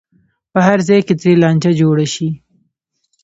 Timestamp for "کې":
1.07-1.13